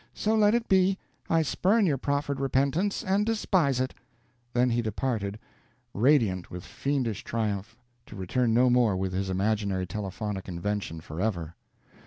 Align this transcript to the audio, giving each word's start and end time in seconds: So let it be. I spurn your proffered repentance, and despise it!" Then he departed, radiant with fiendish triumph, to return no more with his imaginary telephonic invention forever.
So 0.15 0.35
let 0.35 0.55
it 0.55 0.67
be. 0.67 0.97
I 1.29 1.43
spurn 1.43 1.85
your 1.85 1.99
proffered 1.99 2.39
repentance, 2.39 3.03
and 3.03 3.23
despise 3.23 3.79
it!" 3.79 3.93
Then 4.51 4.71
he 4.71 4.81
departed, 4.81 5.37
radiant 5.93 6.49
with 6.49 6.63
fiendish 6.63 7.23
triumph, 7.23 7.77
to 8.07 8.15
return 8.15 8.51
no 8.51 8.71
more 8.71 8.97
with 8.97 9.13
his 9.13 9.29
imaginary 9.29 9.85
telephonic 9.85 10.47
invention 10.47 11.01
forever. 11.01 11.53